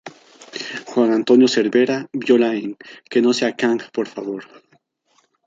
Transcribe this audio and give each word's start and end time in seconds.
Juan 0.87 1.13
Antonio 1.13 1.47
Cervera: 1.47 2.07
Viola 2.11 2.55
en 2.55 2.75
"Que 3.07 3.21
no 3.21 3.33
sea 3.33 3.55
Kang, 3.55 3.79
por 3.93 4.07
favor". 4.07 4.45